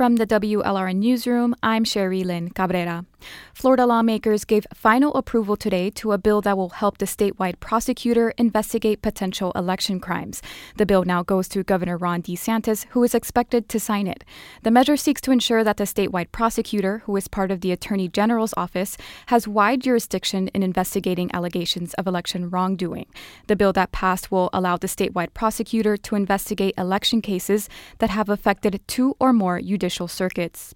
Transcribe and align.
from 0.00 0.16
the 0.16 0.26
WLRN 0.26 0.96
Newsroom, 0.96 1.54
I'm 1.62 1.84
Sherrilyn 1.84 2.54
Cabrera. 2.54 3.04
Florida 3.54 3.86
lawmakers 3.86 4.44
gave 4.44 4.66
final 4.74 5.14
approval 5.14 5.56
today 5.56 5.90
to 5.90 6.12
a 6.12 6.18
bill 6.18 6.40
that 6.40 6.56
will 6.56 6.70
help 6.70 6.98
the 6.98 7.06
statewide 7.06 7.60
prosecutor 7.60 8.32
investigate 8.38 9.02
potential 9.02 9.52
election 9.54 10.00
crimes. 10.00 10.42
The 10.76 10.86
bill 10.86 11.04
now 11.04 11.22
goes 11.22 11.48
to 11.48 11.62
Governor 11.62 11.96
Ron 11.96 12.22
DeSantis, 12.22 12.86
who 12.90 13.02
is 13.04 13.14
expected 13.14 13.68
to 13.68 13.80
sign 13.80 14.06
it. 14.06 14.24
The 14.62 14.70
measure 14.70 14.96
seeks 14.96 15.20
to 15.22 15.30
ensure 15.30 15.64
that 15.64 15.76
the 15.76 15.84
statewide 15.84 16.32
prosecutor, 16.32 17.02
who 17.04 17.16
is 17.16 17.28
part 17.28 17.50
of 17.50 17.60
the 17.60 17.72
Attorney 17.72 18.08
General's 18.08 18.54
office, 18.56 18.96
has 19.26 19.48
wide 19.48 19.80
jurisdiction 19.80 20.48
in 20.48 20.62
investigating 20.62 21.30
allegations 21.34 21.94
of 21.94 22.06
election 22.06 22.50
wrongdoing. 22.50 23.06
The 23.46 23.56
bill 23.56 23.72
that 23.74 23.92
passed 23.92 24.30
will 24.30 24.50
allow 24.52 24.76
the 24.76 24.86
statewide 24.86 25.34
prosecutor 25.34 25.96
to 25.96 26.14
investigate 26.14 26.74
election 26.78 27.20
cases 27.20 27.68
that 27.98 28.10
have 28.10 28.28
affected 28.28 28.80
two 28.86 29.16
or 29.20 29.32
more 29.32 29.60
judicial 29.60 30.08
circuits. 30.08 30.74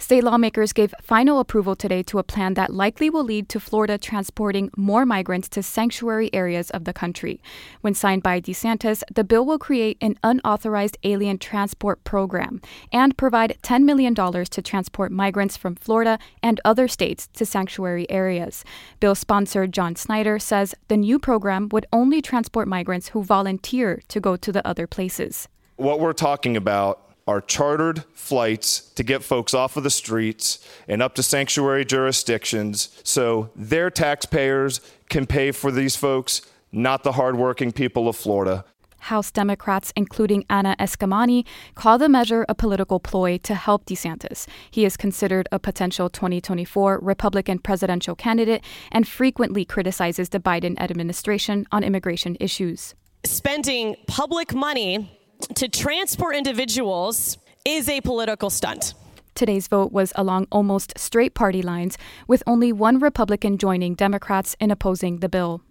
State 0.00 0.24
lawmakers 0.24 0.72
gave 0.72 0.94
final 1.02 1.40
approval 1.40 1.76
today 1.76 2.02
to 2.04 2.18
a 2.18 2.22
plan 2.22 2.54
that 2.54 2.72
likely 2.72 3.10
will 3.10 3.22
lead 3.22 3.50
to 3.50 3.60
Florida 3.60 3.98
transporting 3.98 4.70
more 4.74 5.04
migrants 5.04 5.46
to 5.50 5.62
sanctuary 5.62 6.30
areas 6.32 6.70
of 6.70 6.84
the 6.84 6.94
country. 6.94 7.42
When 7.82 7.92
signed 7.92 8.22
by 8.22 8.40
DeSantis, 8.40 9.02
the 9.14 9.24
bill 9.24 9.44
will 9.44 9.58
create 9.58 9.98
an 10.00 10.18
unauthorized 10.24 10.96
alien 11.04 11.36
transport 11.36 12.02
program 12.02 12.62
and 12.90 13.16
provide 13.18 13.58
$10 13.62 13.82
million 13.82 14.14
to 14.14 14.62
transport 14.62 15.12
migrants 15.12 15.58
from 15.58 15.76
Florida 15.76 16.18
and 16.42 16.62
other 16.64 16.88
states 16.88 17.28
to 17.34 17.44
sanctuary 17.44 18.10
areas. 18.10 18.64
Bill 19.00 19.14
sponsor 19.14 19.66
John 19.66 19.96
Snyder 19.96 20.38
says 20.38 20.74
the 20.88 20.96
new 20.96 21.18
program 21.18 21.68
would 21.72 21.84
only 21.92 22.22
transport 22.22 22.66
migrants 22.66 23.08
who 23.08 23.22
volunteer 23.22 24.00
to 24.08 24.18
go 24.18 24.36
to 24.36 24.50
the 24.50 24.66
other 24.66 24.86
places. 24.86 25.46
What 25.76 26.00
we're 26.00 26.14
talking 26.14 26.56
about 26.56 27.09
are 27.30 27.40
chartered 27.40 28.02
flights 28.12 28.80
to 28.96 29.04
get 29.04 29.22
folks 29.22 29.54
off 29.54 29.76
of 29.76 29.84
the 29.84 29.90
streets 29.90 30.58
and 30.88 31.00
up 31.00 31.14
to 31.14 31.22
sanctuary 31.22 31.84
jurisdictions 31.84 32.88
so 33.04 33.50
their 33.54 33.88
taxpayers 33.88 34.80
can 35.08 35.26
pay 35.26 35.52
for 35.52 35.70
these 35.70 35.94
folks, 35.94 36.42
not 36.72 37.04
the 37.04 37.12
hardworking 37.12 37.70
people 37.70 38.08
of 38.08 38.16
Florida. 38.16 38.64
House 38.98 39.30
Democrats, 39.30 39.92
including 39.94 40.44
Anna 40.50 40.74
Eskamani, 40.80 41.46
call 41.76 41.98
the 41.98 42.08
measure 42.08 42.44
a 42.48 42.54
political 42.54 42.98
ploy 42.98 43.38
to 43.38 43.54
help 43.54 43.86
DeSantis. 43.86 44.48
He 44.68 44.84
is 44.84 44.96
considered 44.96 45.48
a 45.52 45.60
potential 45.60 46.10
2024 46.10 46.98
Republican 47.00 47.60
presidential 47.60 48.16
candidate 48.16 48.64
and 48.90 49.06
frequently 49.06 49.64
criticizes 49.64 50.30
the 50.30 50.40
Biden 50.40 50.76
administration 50.80 51.64
on 51.70 51.84
immigration 51.84 52.36
issues. 52.40 52.96
Spending 53.24 53.94
public 54.08 54.52
money 54.52 55.19
to 55.54 55.68
transport 55.68 56.36
individuals 56.36 57.38
is 57.64 57.88
a 57.88 58.00
political 58.00 58.50
stunt. 58.50 58.94
Today's 59.34 59.68
vote 59.68 59.92
was 59.92 60.12
along 60.16 60.46
almost 60.52 60.98
straight 60.98 61.34
party 61.34 61.62
lines, 61.62 61.98
with 62.28 62.42
only 62.46 62.72
one 62.72 62.98
Republican 62.98 63.58
joining 63.58 63.94
Democrats 63.94 64.56
in 64.60 64.70
opposing 64.70 65.18
the 65.18 65.28
bill. 65.28 65.62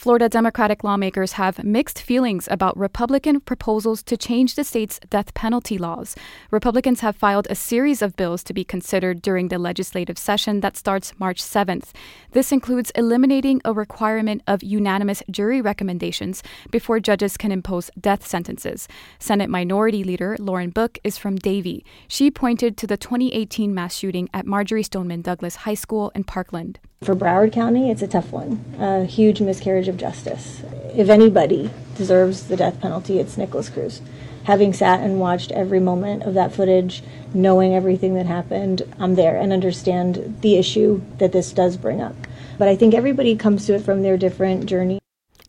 Florida 0.00 0.30
Democratic 0.30 0.82
lawmakers 0.82 1.32
have 1.32 1.62
mixed 1.62 2.00
feelings 2.00 2.48
about 2.50 2.74
Republican 2.74 3.38
proposals 3.38 4.02
to 4.04 4.16
change 4.16 4.54
the 4.54 4.64
state's 4.64 4.98
death 5.10 5.34
penalty 5.34 5.76
laws. 5.76 6.16
Republicans 6.50 7.00
have 7.00 7.14
filed 7.14 7.46
a 7.50 7.54
series 7.54 8.00
of 8.00 8.16
bills 8.16 8.42
to 8.44 8.54
be 8.54 8.64
considered 8.64 9.20
during 9.20 9.48
the 9.48 9.58
legislative 9.58 10.16
session 10.16 10.60
that 10.60 10.74
starts 10.74 11.12
March 11.18 11.42
7th. 11.42 11.90
This 12.30 12.50
includes 12.50 12.90
eliminating 12.94 13.60
a 13.62 13.74
requirement 13.74 14.40
of 14.46 14.62
unanimous 14.62 15.22
jury 15.30 15.60
recommendations 15.60 16.42
before 16.70 16.98
judges 16.98 17.36
can 17.36 17.52
impose 17.52 17.90
death 18.00 18.26
sentences. 18.26 18.88
Senate 19.18 19.50
Minority 19.50 20.02
Leader 20.02 20.34
Lauren 20.38 20.70
Book 20.70 20.98
is 21.04 21.18
from 21.18 21.36
Davie. 21.36 21.84
She 22.08 22.30
pointed 22.30 22.78
to 22.78 22.86
the 22.86 22.96
2018 22.96 23.74
mass 23.74 23.94
shooting 23.94 24.30
at 24.32 24.46
Marjory 24.46 24.82
Stoneman 24.82 25.20
Douglas 25.20 25.56
High 25.56 25.74
School 25.74 26.10
in 26.14 26.24
Parkland. 26.24 26.78
For 27.02 27.16
Broward 27.16 27.50
County, 27.50 27.90
it's 27.90 28.02
a 28.02 28.06
tough 28.06 28.30
one. 28.30 28.62
A 28.78 29.06
huge 29.06 29.40
miscarriage 29.40 29.88
of 29.88 29.96
justice. 29.96 30.62
If 30.94 31.08
anybody 31.08 31.70
deserves 31.94 32.46
the 32.46 32.58
death 32.58 32.78
penalty, 32.78 33.18
it's 33.18 33.38
Nikolas 33.38 33.70
Cruz. 33.70 34.02
Having 34.44 34.74
sat 34.74 35.00
and 35.00 35.18
watched 35.18 35.50
every 35.52 35.80
moment 35.80 36.24
of 36.24 36.34
that 36.34 36.52
footage, 36.52 37.02
knowing 37.32 37.74
everything 37.74 38.16
that 38.16 38.26
happened, 38.26 38.82
I'm 38.98 39.14
there 39.14 39.38
and 39.38 39.50
understand 39.50 40.40
the 40.42 40.58
issue 40.58 41.00
that 41.16 41.32
this 41.32 41.54
does 41.54 41.78
bring 41.78 42.02
up. 42.02 42.14
But 42.58 42.68
I 42.68 42.76
think 42.76 42.92
everybody 42.92 43.34
comes 43.34 43.64
to 43.64 43.76
it 43.76 43.82
from 43.82 44.02
their 44.02 44.18
different 44.18 44.66
journey. 44.66 44.98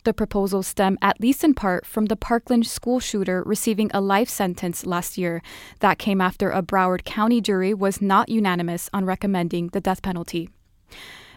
The 0.05 0.13
proposals 0.13 0.67
stem, 0.67 0.97
at 1.01 1.19
least 1.19 1.43
in 1.43 1.53
part, 1.53 1.85
from 1.85 2.05
the 2.05 2.15
Parkland 2.15 2.65
school 2.65 3.01
shooter 3.01 3.43
receiving 3.43 3.91
a 3.93 3.99
life 3.99 4.29
sentence 4.29 4.85
last 4.85 5.17
year. 5.17 5.41
That 5.81 5.99
came 5.99 6.21
after 6.21 6.49
a 6.49 6.63
Broward 6.63 7.03
County 7.03 7.41
jury 7.41 7.73
was 7.73 8.01
not 8.01 8.29
unanimous 8.29 8.89
on 8.93 9.03
recommending 9.03 9.67
the 9.67 9.81
death 9.81 10.01
penalty. 10.01 10.49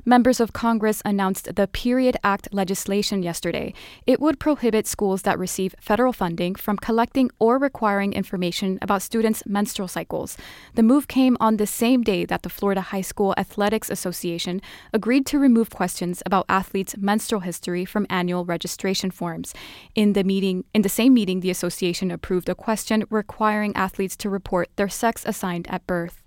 Members 0.07 0.39
of 0.39 0.53
Congress 0.53 1.01
announced 1.07 1.55
the 1.55 1.67
Period 1.67 2.19
Act 2.23 2.53
legislation 2.53 3.23
yesterday. 3.23 3.73
It 4.07 4.21
would 4.21 4.39
prohibit 4.39 4.87
schools 4.87 5.23
that 5.23 5.39
receive 5.39 5.75
federal 5.81 6.13
funding 6.13 6.57
from 6.57 6.77
collecting 6.77 7.31
or 7.39 7.57
requiring 7.57 8.13
information 8.13 8.79
about 8.83 9.01
students' 9.01 9.47
menstrual 9.47 9.89
cycles. 9.89 10.37
The 10.75 10.83
move 10.83 11.09
came 11.09 11.39
on 11.41 11.57
the 11.57 11.67
same 11.67 12.03
day 12.03 12.27
that 12.27 12.43
the 12.43 12.51
Florida 12.51 12.83
High 12.83 13.01
School 13.01 13.35
Athletics 13.39 13.89
Association 13.89 14.61
agreed 14.93 15.25
to 15.25 15.39
remove 15.39 15.71
questions 15.71 16.23
about 16.27 16.45
athletes' 16.51 16.99
menstrual 16.99 17.41
history 17.41 17.87
from 17.87 18.07
annual 18.11 18.45
registration 18.45 19.11
forms. 19.11 19.55
In 19.95 20.13
the 20.13 20.23
meeting, 20.23 20.65
in 20.75 20.83
the 20.83 20.91
same 20.91 21.15
meeting, 21.15 21.41
the 21.41 21.51
association 21.51 22.11
approved 22.11 22.51
a 22.51 22.55
question 22.55 23.05
requiring 23.09 23.75
athletes 23.75 24.17
to 24.19 24.29
report 24.29 24.69
their 24.77 24.91
sex 24.91 25.23
assigned 25.25 25.67
at 25.71 25.87
birth. 25.87 26.24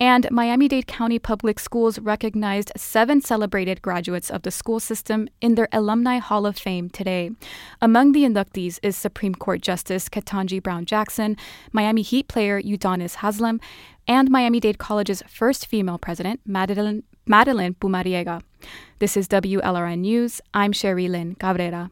And 0.00 0.30
Miami 0.30 0.68
Dade 0.68 0.86
County 0.86 1.18
Public 1.18 1.58
Schools 1.58 1.98
recognized 1.98 2.72
seven 2.76 3.20
celebrated 3.20 3.82
graduates 3.82 4.30
of 4.30 4.42
the 4.42 4.50
school 4.50 4.80
system 4.80 5.28
in 5.40 5.54
their 5.54 5.68
Alumni 5.72 6.18
Hall 6.18 6.46
of 6.46 6.56
Fame 6.56 6.90
today. 6.90 7.30
Among 7.80 8.12
the 8.12 8.24
inductees 8.24 8.78
is 8.82 8.96
Supreme 8.96 9.34
Court 9.34 9.60
Justice 9.60 10.08
Ketanji 10.08 10.62
Brown 10.62 10.84
Jackson, 10.84 11.36
Miami 11.72 12.02
Heat 12.02 12.28
player 12.28 12.60
Udonis 12.60 13.16
Haslem, 13.16 13.60
and 14.06 14.30
Miami 14.30 14.60
Dade 14.60 14.78
College's 14.78 15.22
first 15.28 15.66
female 15.66 15.98
president, 15.98 16.40
Madeline, 16.44 17.04
Madeline 17.26 17.74
Pumariega. 17.74 18.42
This 18.98 19.16
is 19.16 19.28
WLRN 19.28 20.00
News. 20.00 20.40
I'm 20.52 20.72
Sherrilyn 20.72 21.38
Cabrera. 21.38 21.90